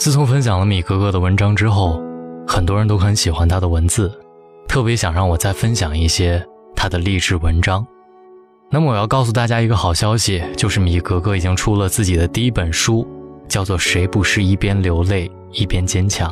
[0.00, 2.00] 自从分享了米格格的文章之后，
[2.48, 4.10] 很多人都很喜欢他的文字，
[4.66, 6.42] 特别想让我再分享一些
[6.74, 7.86] 他的励志文章。
[8.70, 13.06] 那么我要告诉大家一个好消息，就是米格格已经出了自己的第一本书，
[13.46, 16.30] 叫做《谁不是一边流泪一边坚强》。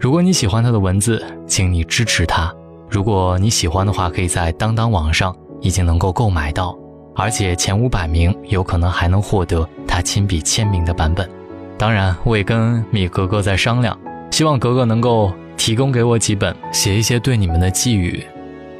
[0.00, 2.52] 如果你喜欢他的文字，请你支持他。
[2.90, 6.76] 如果你喜欢的话，可以在当当网上已经能够购买到，
[7.14, 11.30] 而且前五百名有可能还能获得他亲笔签名的版本。
[11.78, 13.98] 当然，我也跟米格格在商量，
[14.30, 18.24] 希望格格能够提供给我几本，写一些对你们的寄语，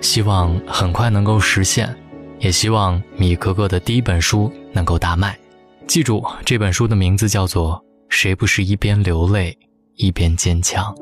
[0.00, 1.94] 希望很快能够实现，
[2.38, 5.38] 也希望米格格的第一本书能够大卖。
[5.86, 7.74] 记住，这本书的名字叫做
[8.08, 9.56] 《谁不是一边流泪
[9.96, 10.94] 一边坚强》。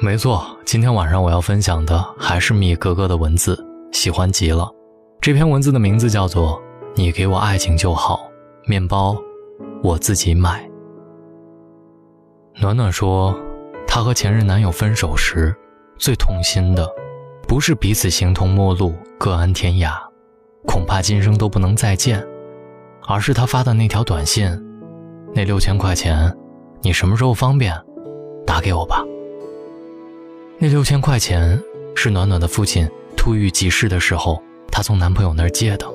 [0.00, 3.58] 没错，今天晚上我要分享的还是米格格的文字，
[3.92, 4.70] 喜欢极了。
[5.20, 6.52] 这篇文字的名字叫做
[6.94, 8.30] 《你给我爱情就好》，
[8.70, 9.20] 面包。
[9.86, 10.68] 我自己买。
[12.60, 13.32] 暖暖说，
[13.86, 15.54] 她和前任男友分手时，
[15.96, 16.84] 最痛心的，
[17.46, 19.92] 不是彼此形同陌路、各安天涯，
[20.66, 22.20] 恐怕今生都不能再见，
[23.06, 24.50] 而是他发的那条短信
[25.32, 26.36] ：“那六千块钱，
[26.82, 27.72] 你什么时候方便，
[28.44, 29.04] 打给我吧。”
[30.58, 31.62] 那六千块钱
[31.94, 35.86] 是暖暖的父亲突遇急事的时候，她从男朋友那儿借的，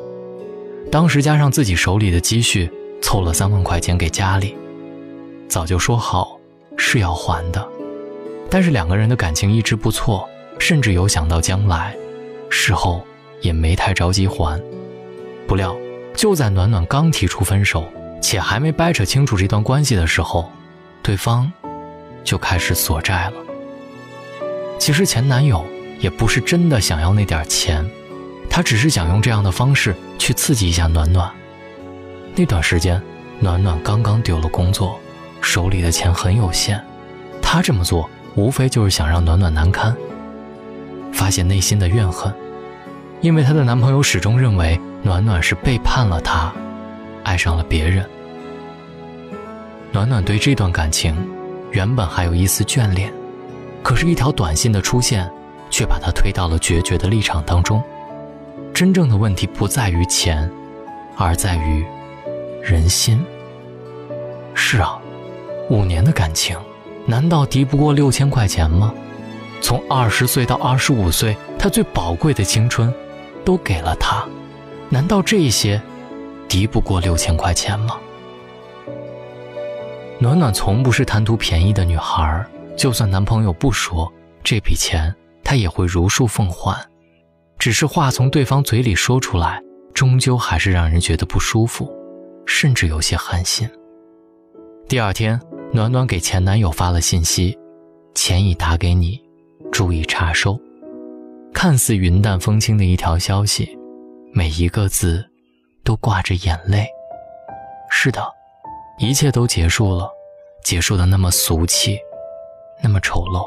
[0.90, 2.72] 当时加上自己手里的积蓄。
[3.02, 4.56] 凑了三万块钱给家里，
[5.50, 6.40] 早就说好
[6.78, 7.68] 是要还的，
[8.50, 10.28] 但是两个人的感情一直不错，
[10.60, 11.96] 甚至有想到将来，
[12.50, 13.06] 事后
[13.42, 14.62] 也没太着急还。
[15.48, 15.76] 不料
[16.16, 17.84] 就在暖暖刚提出分手，
[18.22, 20.50] 且还没掰扯清楚这段关系的时候，
[21.04, 21.52] 对方
[22.24, 23.34] 就开始索债了。
[24.80, 25.66] 其实前男友
[26.00, 27.86] 也不是真的想要那点钱，
[28.50, 31.30] 他只是想用这样的方式去刺激一下暖暖。
[32.36, 33.02] 那段时间，
[33.40, 34.98] 暖暖刚刚丢了工作，
[35.42, 36.82] 手里的钱很有限。
[37.42, 39.96] 她这么做，无非就是想让暖暖难堪，
[41.12, 42.34] 发泄内心的怨恨。
[43.20, 46.52] 因为她的男朋友始终认为暖暖是背叛了他，
[47.24, 48.06] 爱上了别人。
[49.92, 51.16] 暖暖对这段感情，
[51.72, 53.12] 原本还有一丝眷恋，
[53.84, 55.30] 可是，一条短信的出现，
[55.70, 57.84] 却把她推到了决绝的立场当中。
[58.74, 60.50] 真正的问题不在于钱，
[61.18, 61.86] 而在于……
[62.64, 63.20] 人心
[64.54, 65.00] 是啊，
[65.70, 66.56] 五年的感情，
[67.06, 68.94] 难道敌不过六千块钱吗？
[69.62, 72.94] 从二十岁到二十五岁，他最宝贵的青春，
[73.44, 74.24] 都给了他，
[74.90, 75.82] 难道这些
[76.48, 77.98] 敌不过六千块钱吗？
[80.20, 82.46] 暖暖从不是贪图便宜的女孩，
[82.78, 84.12] 就算男朋友不说
[84.44, 86.80] 这笔钱，她也会如数奉还。
[87.58, 89.62] 只是话从对方嘴里说出来，
[89.94, 91.92] 终究还是让人觉得不舒服。
[92.46, 93.70] 甚至有些寒心。
[94.88, 95.40] 第二天，
[95.72, 97.58] 暖暖给前男友发了信息
[98.14, 99.22] ：“钱已打给你，
[99.72, 100.60] 注意查收。”
[101.54, 103.78] 看似云淡风轻的一条消息，
[104.34, 105.26] 每一个字
[105.84, 106.86] 都挂着眼泪。
[107.90, 108.22] 是的，
[109.00, 110.10] 一切都结束了，
[110.64, 111.98] 结束的那么俗气，
[112.82, 113.46] 那么丑陋。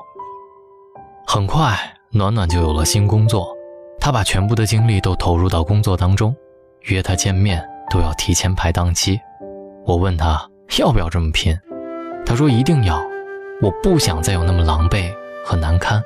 [1.26, 1.78] 很快，
[2.10, 3.54] 暖暖就有了新工作，
[3.98, 6.34] 她把全部的精力都投入到工作当中，
[6.82, 7.66] 约他见面。
[7.94, 9.20] 都要提前排档期，
[9.86, 10.50] 我问他
[10.80, 11.56] 要不要这么拼，
[12.26, 13.00] 他说一定要，
[13.62, 15.12] 我不想再有那么狼狈
[15.46, 16.02] 和难堪。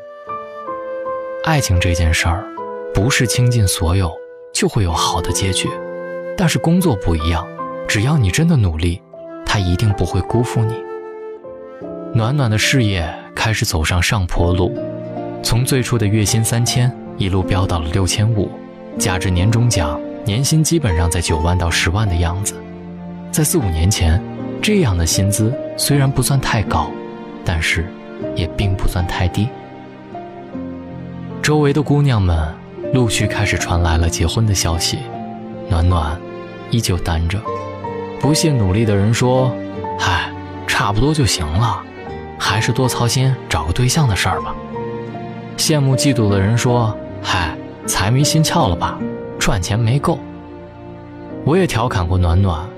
[1.44, 2.44] 爱情这件事儿，
[2.93, 4.12] 不是倾尽所有
[4.53, 5.66] 就会有好的结局，
[6.37, 7.48] 但是工作不一样，
[7.88, 9.00] 只要你真的努力，
[9.47, 10.75] 他一定不会辜负你。
[12.12, 14.77] 暖暖的事业开始走上上坡路，
[15.43, 18.50] 从最初的月薪三千，一路飙到了六千五，
[18.98, 19.98] 加之年终奖。
[20.28, 22.55] 年薪基本上在九万到十万的样子，
[23.33, 24.22] 在四五年前，
[24.61, 26.91] 这样的薪资虽然不算太高，
[27.47, 27.91] 但是
[28.37, 29.49] 也并不算太低。
[31.41, 32.47] 周围的姑娘们
[32.93, 34.99] 陆续开始传来了结婚的消息，
[35.71, 36.21] 暖暖
[36.71, 37.41] 依旧单着。
[38.21, 39.51] 不懈努力的人说
[39.98, 40.30] ：“嗨，
[40.66, 41.83] 差不多就行了，
[42.39, 44.54] 还是多操心找个对象的事儿吧。”
[45.57, 46.95] 羡慕嫉妒的人说
[47.25, 49.01] ：“嗨，财迷心窍了吧？”
[49.39, 50.19] 赚钱没够，
[51.45, 52.69] 我也调侃过暖暖，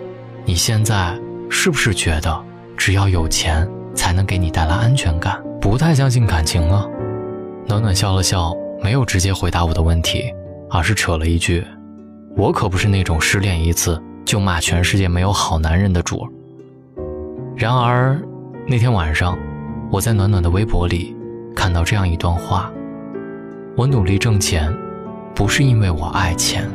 [0.45, 1.19] 你现在
[1.49, 2.45] 是不是觉得
[2.77, 5.43] 只要有钱才能给你带来安全感？
[5.61, 6.89] 不太相信感情了。
[7.67, 10.33] 暖暖笑了笑，没有直接回答我的问题，
[10.71, 11.67] 而是扯了一句
[12.37, 16.27] ：“我可不是那种失恋一次就骂全世界没有好男人的主。”
[17.57, 18.21] 然而
[18.67, 19.37] 那天晚上，
[19.91, 21.17] 我在暖暖的微博里
[21.55, 22.73] 看到这样一段话
[23.77, 24.73] ：“我努力挣钱。”
[25.35, 26.69] 不是因为我爱钱，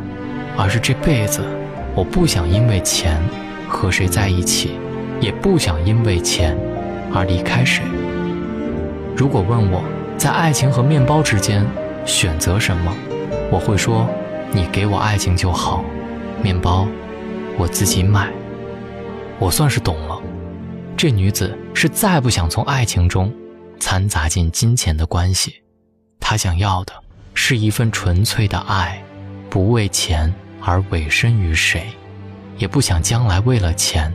[0.57, 1.43] 而是这辈子
[1.95, 3.21] 我不想因为钱
[3.67, 4.71] 和谁在一起，
[5.21, 6.57] 也不想因为钱
[7.13, 7.83] 而离开谁？
[9.15, 9.83] 如果问我
[10.17, 11.65] 在爱情和面包之间
[12.05, 12.93] 选择什么，
[13.51, 14.09] 我会说：
[14.51, 15.83] 你给我爱情就好，
[16.41, 16.87] 面包
[17.57, 18.29] 我自己买。
[19.39, 20.19] 我算是懂了，
[20.97, 23.31] 这女子是再不想从爱情中
[23.79, 25.61] 掺杂进金钱的关系，
[26.19, 26.93] 她想要的
[27.47, 28.99] 是一份纯粹的爱，
[29.51, 30.33] 不为钱
[30.63, 31.85] 而委身于谁，
[32.57, 34.11] 也不想将来为了钱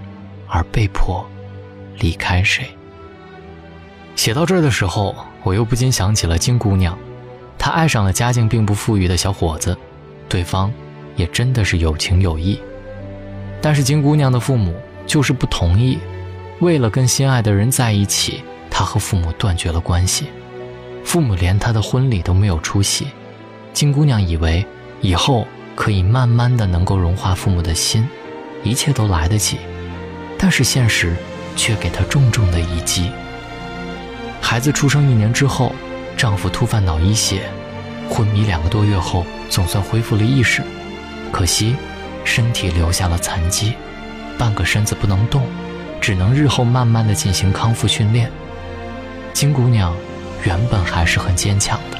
[0.48, 1.24] 而被迫
[2.00, 2.68] 离开谁。
[4.16, 6.98] 写到这儿的时候，我又不禁想起了金姑娘，
[7.56, 9.78] 她爱上了家境并不富裕的小伙子，
[10.28, 10.72] 对方
[11.14, 12.60] 也真的是有情有义，
[13.62, 14.74] 但是金姑娘的父母。
[15.06, 15.98] 就是不同意，
[16.58, 20.26] 为了跟心爱的人在一起，他和父母断绝了关系，
[21.04, 23.06] 父母连他的婚礼都没有出席。
[23.72, 24.64] 金姑娘以为
[25.00, 28.06] 以后可以慢慢的能够融化父母的心，
[28.62, 29.58] 一切都来得及，
[30.38, 31.16] 但是现实
[31.56, 33.10] 却给她重重的一击。
[34.40, 35.72] 孩子出生一年之后，
[36.16, 37.42] 丈夫突犯脑溢血，
[38.08, 40.62] 昏迷两个多月后，总算恢复了意识，
[41.30, 41.76] 可惜
[42.24, 43.74] 身体留下了残疾。
[44.36, 45.42] 半个身子不能动，
[46.00, 48.30] 只能日后慢慢的进行康复训练。
[49.32, 49.94] 金姑娘
[50.44, 51.98] 原本还是很坚强的，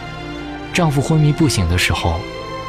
[0.73, 2.21] 丈夫昏迷不醒的时候，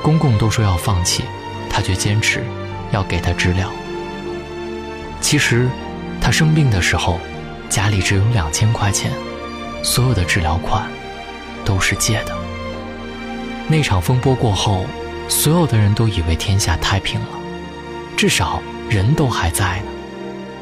[0.03, 1.23] 公公都说要放弃，
[1.69, 2.43] 她却坚持
[2.91, 3.71] 要给他治疗。
[5.19, 5.69] 其实，
[6.19, 7.19] 她生病的时候，
[7.69, 9.11] 家里只有两千块钱，
[9.83, 10.89] 所有的治疗款
[11.63, 12.35] 都是借的。
[13.67, 14.85] 那场风波过后，
[15.29, 17.27] 所有的人都以为天下太平了，
[18.17, 18.61] 至少。
[18.89, 19.85] 人都还在呢，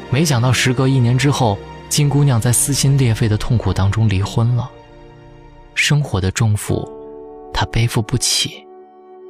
[0.08, 1.58] 没想到时隔一年之后，
[1.88, 4.70] 金姑娘在撕心裂肺的痛苦当中离婚了。
[5.74, 6.88] 生活的重负，
[7.60, 8.66] 他背负不起，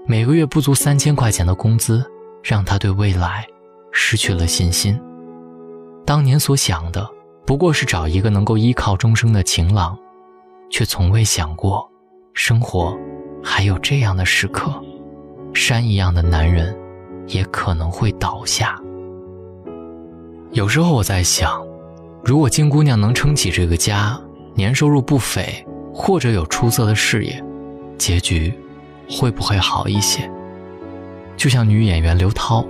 [0.07, 2.09] 每个月不足三千块钱的工资，
[2.45, 3.45] 让他对未来
[3.91, 4.97] 失去了信心。
[6.07, 7.05] 当年所想的，
[7.45, 9.99] 不过是找一个能够依靠终生的情郎，
[10.71, 11.91] 却从未想过，
[12.33, 12.97] 生活
[13.43, 14.81] 还有这样的时刻，
[15.53, 16.79] 山一样的男人，
[17.27, 18.81] 也可能会倒下。
[20.53, 21.67] 有时候我在想，
[22.25, 24.17] 如果金姑娘能撑起这个家，
[24.55, 27.45] 年收入不菲，或者有出色的事业，
[28.01, 28.53] 结局
[29.11, 30.29] 会不会好一些？
[31.37, 32.67] 就像女演员刘涛，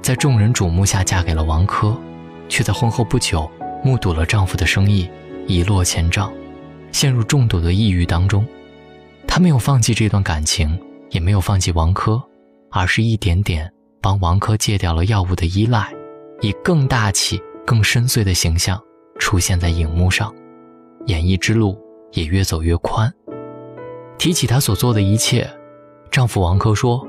[0.00, 1.94] 在众人瞩目下嫁给了王珂，
[2.48, 3.48] 却在婚后不久
[3.84, 5.08] 目睹了丈夫的生意
[5.46, 6.32] 一落千丈，
[6.92, 8.42] 陷入重度的抑郁当中。
[9.28, 10.80] 她没有放弃这段感情，
[11.10, 12.20] 也没有放弃王珂，
[12.70, 15.92] 而是一点点帮王珂戒掉了药物的依赖。
[16.40, 18.80] 以更大气、更深邃的形象
[19.18, 20.34] 出现在荧幕上，
[21.04, 21.78] 演艺之路
[22.12, 23.12] 也越走越宽。
[24.20, 25.50] 提起她所做的一切，
[26.10, 27.02] 丈夫王珂说：“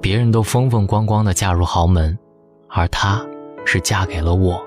[0.00, 2.16] 别人都风风光光的嫁入豪门，
[2.68, 3.20] 而她
[3.66, 4.62] 是嫁给了我，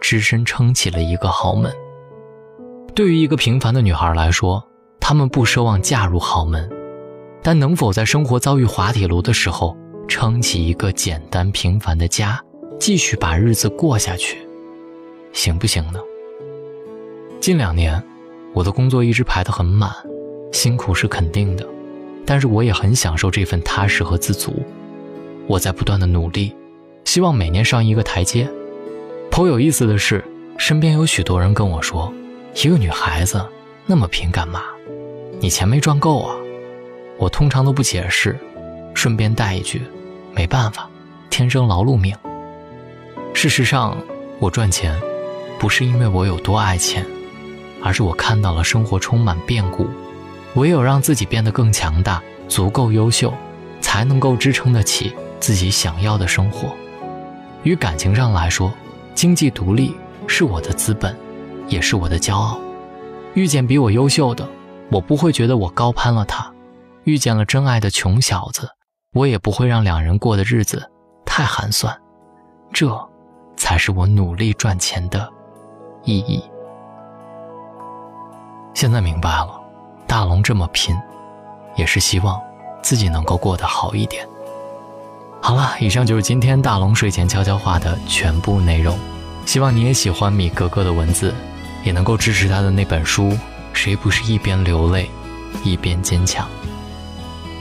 [0.00, 1.70] 只身撑起了一个豪门。”
[2.96, 4.66] 对于一个平凡的女孩来说，
[4.98, 6.66] 她们不奢望嫁入豪门，
[7.42, 9.76] 但能否在生活遭遇滑铁卢的时候，
[10.08, 12.40] 撑起一个简单平凡的家？
[12.80, 14.38] 继续把日子过下去，
[15.34, 16.00] 行不行呢？
[17.38, 18.02] 近两年，
[18.54, 19.90] 我的工作一直排得很满，
[20.54, 21.66] 辛苦是肯定的，
[22.24, 24.62] 但是我也很享受这份踏实和自足。
[25.48, 26.54] 我在不断的努力，
[27.04, 28.48] 希望每年上一个台阶。
[29.32, 30.24] 颇有意思的是，
[30.56, 32.14] 身边有许多人跟我说
[32.64, 33.44] ：“一个女孩子
[33.84, 34.62] 那么拼干嘛？
[35.40, 36.36] 你钱没赚够啊？”
[37.18, 38.38] 我通常都不解释，
[38.94, 39.82] 顺便带一句
[40.36, 40.88] ：“没办法，
[41.30, 42.16] 天生劳碌命。”
[43.34, 43.98] 事实上，
[44.38, 44.96] 我赚钱，
[45.58, 47.04] 不是因为我有多爱钱，
[47.82, 49.88] 而是我看到了生活充满变故，
[50.54, 53.32] 唯有让自己变得更强大，足够优秀，
[53.80, 56.74] 才能够支撑得起自己想要的生活。
[57.62, 58.72] 与感情上来说，
[59.14, 59.94] 经济独立
[60.26, 61.16] 是我的资本，
[61.68, 62.58] 也是我的骄傲。
[63.34, 64.48] 遇见比我优秀的，
[64.90, 66.52] 我不会觉得我高攀了他；
[67.04, 68.68] 遇见了真爱的穷小子，
[69.12, 70.90] 我也不会让两人过的日子
[71.24, 71.96] 太寒酸。
[72.72, 73.08] 这。
[73.56, 75.32] 才是我努力赚钱的
[76.02, 76.42] 意义。
[78.74, 79.58] 现在明白了，
[80.14, 80.94] 大龙这么拼，
[81.74, 82.40] 也是希望
[82.80, 84.24] 自己能够过得好一点。
[85.42, 88.96] 好了，以上就是今天大龙睡前悄悄话的全部内容。
[89.44, 91.34] 希望你也喜欢米格格的文字，
[91.82, 93.30] 也能够支持他的那本书
[93.72, 95.10] 《谁不是一边流泪
[95.64, 96.46] 一边坚强》。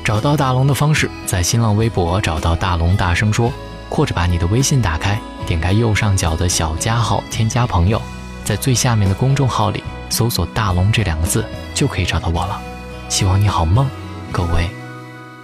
[0.05, 3.51] 找到大龙的方式，在新浪微博找到大龙，大声说。
[3.89, 8.00] 或者把你的微信打开，点开右上角的小加号，添加朋友，
[8.43, 12.61] 在最下面的公众号里搜索“大龙”这两个字，就可以找到我了。
[13.09, 13.87] 希望你好梦，
[14.31, 14.69] 各位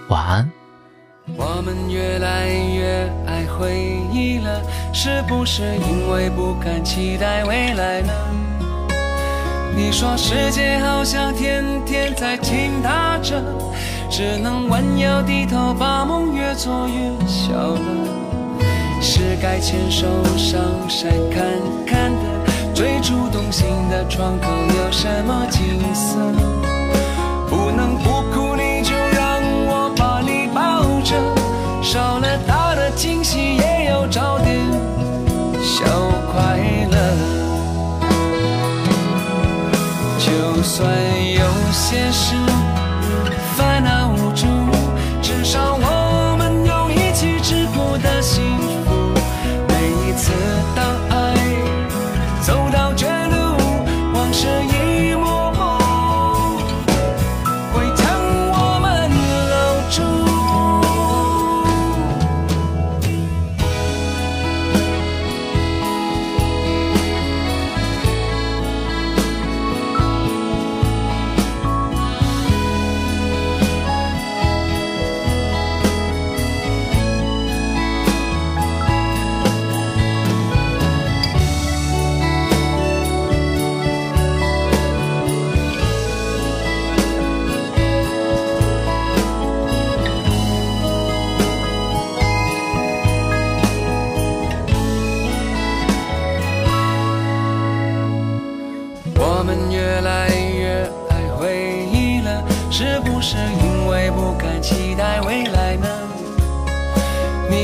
[0.08, 0.50] 晚安。
[1.36, 3.76] 我们越来越爱回
[4.12, 4.60] 忆了，
[4.92, 8.12] 是不是因为不敢期待未来呢？
[9.76, 13.40] 你说世界好像天天在倾塌着，
[14.10, 17.80] 只能弯腰低头，把梦越做越小了。
[19.00, 20.06] 是该牵手
[20.36, 21.46] 上山看
[21.86, 22.39] 看的，
[22.80, 26.16] 最初动心的窗口有什么景色？
[27.46, 31.14] 不能不哭，你就让我把你抱着，
[31.82, 34.56] 少了大的惊喜，也要找点
[35.60, 35.84] 小
[36.32, 36.56] 快
[36.90, 36.96] 乐。
[40.18, 40.88] 就算
[41.34, 42.34] 有些事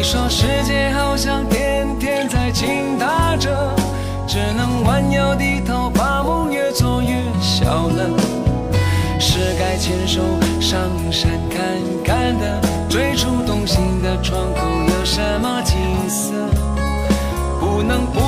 [0.09, 3.75] 说世界好像天天在倾塌着，
[4.25, 8.09] 只能弯腰低头，把梦越做越小了。
[9.19, 10.21] 是该牵手
[10.61, 10.79] 上
[11.11, 11.61] 山看
[12.05, 14.61] 看的，最初动心的窗口
[14.97, 15.75] 有什么景
[16.09, 16.31] 色？
[17.59, 18.21] 不能不